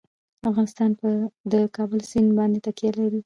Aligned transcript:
افغانستان 0.49 0.91
په 1.01 1.09
د 1.51 1.53
کابل 1.75 1.99
سیند 2.11 2.31
باندې 2.37 2.59
تکیه 2.65 2.91
لري. 2.99 3.19